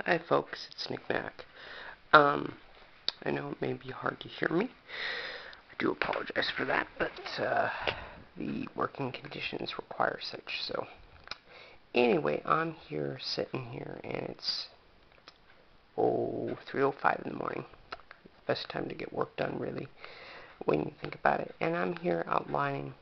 [0.00, 0.66] Hi, folks.
[0.72, 1.30] It's Nicnac.
[2.12, 2.54] Um,
[3.24, 4.64] I know it may be hard to hear me.
[4.64, 7.68] I do apologize for that, but uh,
[8.36, 10.60] the working conditions require such.
[10.62, 10.88] So,
[11.94, 14.66] anyway, I'm here, sitting here, and it's
[15.96, 17.64] oh 3:05 in the morning.
[18.46, 19.86] Best time to get work done, really,
[20.64, 21.54] when you think about it.
[21.60, 22.94] And I'm here outlining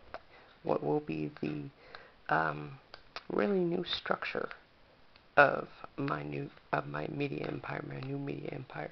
[0.64, 1.70] what will be the
[2.28, 2.72] um,
[3.30, 4.50] really new structure
[5.40, 8.90] of my new of my media empire, my new media empire,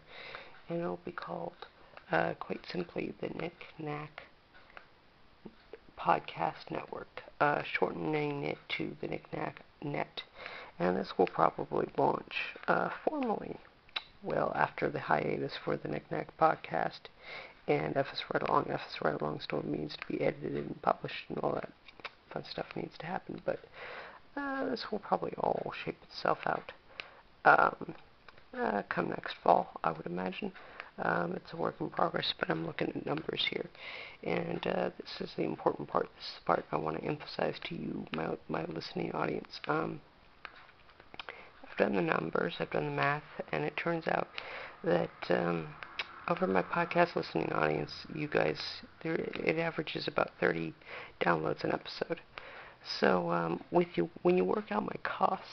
[0.68, 1.66] and it'll be called
[2.10, 4.22] uh, quite simply the Nick Knack
[5.98, 10.22] Podcast Network, uh, shortening it to the Nicnac Net,
[10.78, 13.56] and this will probably launch uh, formally
[14.22, 17.00] well after the hiatus for the Nicnac Podcast.
[17.66, 18.70] And FS Ride Along.
[18.70, 21.70] FS Ride Along still needs to be edited and published and all that
[22.30, 23.60] fun stuff needs to happen, but
[24.38, 26.73] uh, this will probably all shape itself out
[27.45, 27.95] um,
[28.56, 30.52] uh, come next fall, I would imagine.
[31.00, 33.67] Um, it's a work in progress, but I'm looking at numbers here.
[34.25, 36.08] And uh, this is the important part.
[36.17, 39.61] This is the part I want to emphasize to you, my, my listening audience.
[39.69, 40.00] Um,
[41.70, 44.28] I've done the numbers, I've done the math, and it turns out
[44.83, 45.69] that um,
[46.28, 48.58] over my podcast listening audience, you guys,
[49.02, 50.75] there, it averages about 30
[51.20, 52.20] downloads an episode.
[53.00, 55.46] So um, with you, when you work out my costs,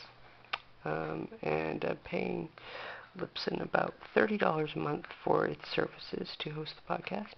[0.86, 2.50] um, and I'm paying
[3.18, 7.36] Libsyn about thirty dollars a month for its services to host the podcast,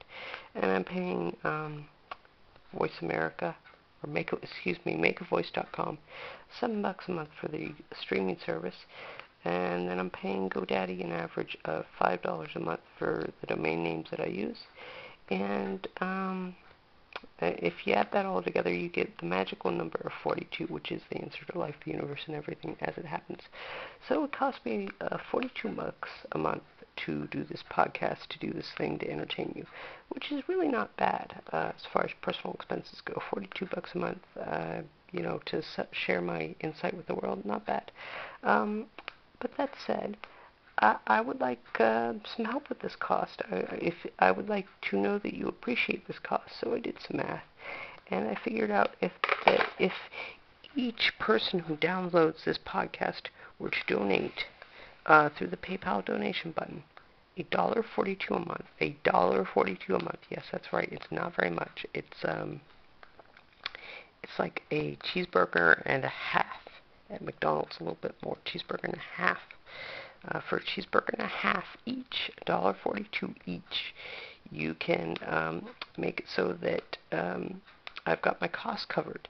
[0.55, 1.85] and I'm paying um,
[2.73, 3.55] Voice America
[4.03, 5.97] or make excuse me MakeAVoice.com
[6.59, 8.75] seven bucks a month for the streaming service,
[9.45, 13.83] and then I'm paying GoDaddy an average of five dollars a month for the domain
[13.83, 14.59] names that I use,
[15.29, 16.66] and um, uh,
[17.39, 21.01] if you add that all together, you get the magical number of 42, which is
[21.09, 23.41] the answer to life, the universe, and everything as it happens.
[24.07, 26.63] So it cost me uh, 42 bucks a month
[27.05, 29.65] to do this podcast, to do this thing, to entertain you,
[30.09, 33.21] which is really not bad uh, as far as personal expenses go.
[33.29, 35.61] 42 bucks a month, uh, you know, to
[35.91, 37.91] share my insight with the world, not bad.
[38.43, 38.87] Um,
[39.39, 40.17] but that said,
[40.79, 43.41] I, I would like uh, some help with this cost.
[43.51, 46.97] I, if I would like to know that you appreciate this cost, so I did
[47.07, 47.43] some math,
[48.11, 49.11] and I figured out if
[49.45, 49.93] that if
[50.75, 53.23] each person who downloads this podcast
[53.57, 54.45] were to donate
[55.07, 56.83] uh, through the PayPal donation button,
[57.37, 58.65] a dollar forty-two a month.
[58.79, 60.19] A dollar forty-two a month.
[60.29, 60.89] Yes, that's right.
[60.91, 61.85] It's not very much.
[61.93, 62.61] It's um,
[64.21, 66.45] it's like a cheeseburger and a half
[67.09, 67.77] at McDonald's.
[67.79, 69.39] A little bit more cheeseburger and a half
[70.29, 73.93] uh, for a cheeseburger and a half each, $1.42 each,
[74.51, 75.67] you can um,
[75.97, 77.61] make it so that um,
[78.05, 79.27] I've got my costs covered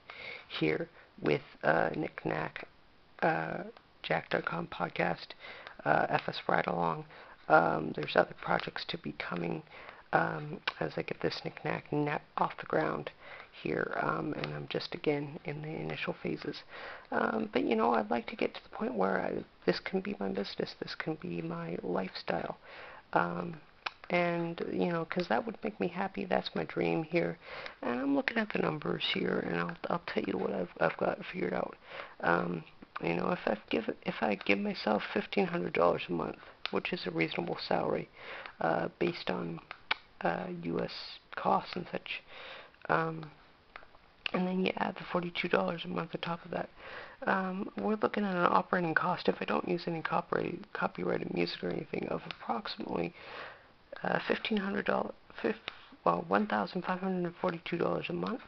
[0.48, 0.88] here
[1.20, 2.62] with uh, Nicnac,
[3.22, 3.64] uh,
[4.02, 5.28] Jack.com podcast,
[5.84, 7.04] uh, FS Ride Along.
[7.48, 9.62] Um, there's other projects to be coming
[10.12, 13.10] um, as I get this Nicnac net off the ground
[13.62, 16.56] here, um, and I'm just again in the initial phases.
[17.10, 20.00] Um, but you know, I'd like to get to the point where I, this can
[20.00, 22.58] be my business, this can be my lifestyle,
[23.12, 23.56] um,
[24.10, 26.24] and you know, because that would make me happy.
[26.24, 27.38] That's my dream here,
[27.82, 30.96] and I'm looking at the numbers here, and I'll I'll tell you what I've I've
[30.96, 31.76] got figured out.
[32.20, 32.64] Um,
[33.02, 36.38] you know, if I give if I give myself fifteen hundred dollars a month,
[36.70, 38.08] which is a reasonable salary,
[38.60, 39.60] uh, based on
[40.22, 40.92] uh, U.S.
[41.36, 42.22] costs and such.
[42.88, 43.30] Um,
[44.32, 46.68] and then you add the $42 a month on top of that.
[47.26, 51.62] Um, we're looking at an operating cost, if I don't use any copyrighted, copyrighted music
[51.64, 53.14] or anything, of approximately
[54.02, 55.12] uh, $1,500,
[56.04, 58.42] well, $1,542 a month.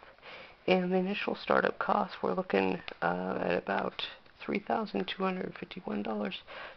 [0.67, 4.03] And the initial startup costs, we're looking uh, at about
[4.47, 6.35] $3,251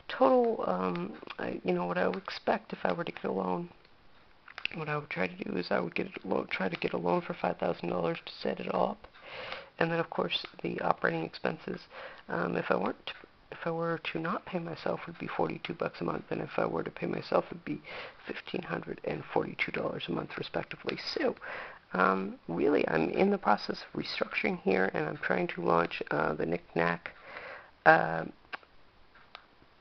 [0.07, 0.63] total.
[0.65, 3.69] Um, I, you know what I would expect if I were to get a loan
[4.75, 6.93] what I would try to do is I would get a loan, try to get
[6.93, 9.07] a loan for five thousand dollars to set it all up,
[9.79, 11.81] and then of course the operating expenses.
[12.29, 13.11] Um, if I weren't
[13.51, 16.57] if I were to not pay myself, would be forty-two bucks a month, and if
[16.57, 17.81] I were to pay myself, it'd be
[18.25, 20.97] fifteen hundred and forty-two dollars a month, respectively.
[21.13, 21.35] So,
[21.93, 26.33] um, really, I'm in the process of restructuring here, and I'm trying to launch uh,
[26.33, 27.11] the Nick Knack.
[27.85, 28.25] Uh,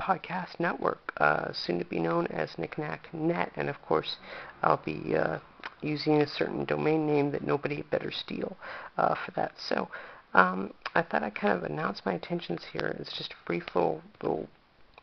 [0.02, 4.16] podcast network, uh, soon to be known as Nicnac Net, and of course,
[4.62, 5.38] I'll be uh,
[5.80, 8.56] using a certain domain name that nobody better steal
[8.98, 9.52] uh, for that.
[9.58, 9.88] So
[10.34, 12.96] um, I thought I'd kind of announce my intentions here.
[12.98, 14.48] It's just a brief little, little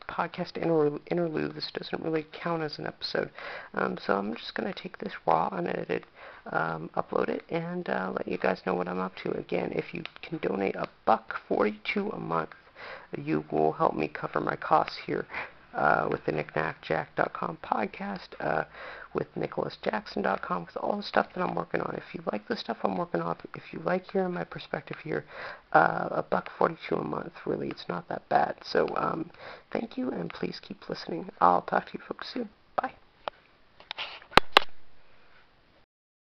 [0.08, 1.54] podcast interlude.
[1.54, 3.30] This doesn't really count as an episode.
[3.74, 6.04] Um, so I'm just going to take this raw, unedited,
[6.52, 9.30] um, upload it, and uh, let you guys know what I'm up to.
[9.32, 12.50] Again, if you can donate a buck 42 a month,
[13.16, 15.26] you will help me cover my costs here
[15.74, 18.64] uh, with the nicnacjack.com podcast, uh,
[19.14, 21.94] with nicolasjackson.com, with all the stuff that I'm working on.
[21.96, 25.24] If you like the stuff I'm working on, if you like hearing my perspective here,
[25.72, 28.56] uh, a buck 42 a month, really, it's not that bad.
[28.64, 29.30] So um,
[29.72, 31.30] thank you, and please keep listening.
[31.40, 32.48] I'll talk to you folks soon.